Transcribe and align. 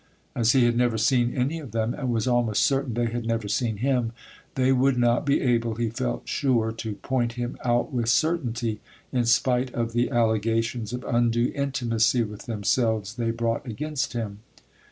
As 0.35 0.53
he 0.53 0.65
had 0.65 0.75
never 0.75 0.97
seen 0.97 1.31
any 1.35 1.59
of 1.59 1.73
them, 1.73 1.93
and 1.93 2.09
was 2.11 2.25
almost 2.25 2.63
certain 2.65 2.95
they 2.95 3.05
had 3.11 3.23
never 3.23 3.47
seen 3.47 3.77
him, 3.77 4.13
they 4.55 4.71
would 4.71 4.97
not 4.97 5.27
be 5.27 5.41
able, 5.41 5.75
he 5.75 5.91
felt 5.91 6.27
sure, 6.27 6.71
to 6.71 6.95
point 6.95 7.33
him 7.33 7.55
out 7.63 7.93
with 7.93 8.09
certainty, 8.09 8.79
in 9.11 9.25
spite 9.25 9.71
of 9.75 9.93
the 9.93 10.09
allegations 10.09 10.91
of 10.91 11.03
undue 11.07 11.51
intimacy 11.53 12.23
with 12.23 12.47
themselves 12.47 13.13
they 13.13 13.29
brought 13.29 13.67
against 13.67 14.13
him. 14.13 14.39